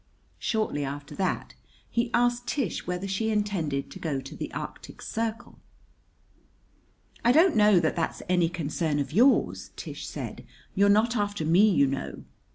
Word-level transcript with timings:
Shortly 0.39 0.83
after 0.83 1.13
that 1.13 1.53
he 1.87 2.09
asked 2.11 2.47
Tish 2.47 2.87
whether 2.87 3.07
she 3.07 3.29
intended 3.29 3.91
to 3.91 3.99
go 3.99 4.19
to 4.19 4.35
the 4.35 4.51
Arctic 4.51 4.99
Circle. 4.99 5.59
"I 7.23 7.31
don't 7.31 7.55
know 7.55 7.79
that 7.79 7.95
that's 7.95 8.23
any 8.27 8.49
concern 8.49 8.97
of 8.97 9.13
yours," 9.13 9.69
Tish 9.75 10.07
said. 10.07 10.43
"You're 10.73 10.89
not 10.89 11.15
after 11.15 11.45
me, 11.45 11.69
you 11.69 11.85
know." 11.85 12.23